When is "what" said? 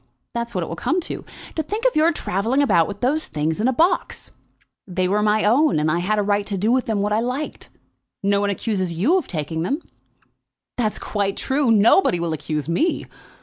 0.55-0.63, 6.71-6.89